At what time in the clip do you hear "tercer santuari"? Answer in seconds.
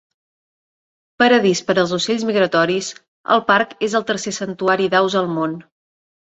4.13-4.89